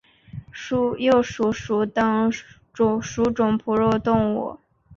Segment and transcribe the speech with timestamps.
[0.51, 2.31] 鼢鼠属等
[2.71, 4.57] 数种哺乳动物。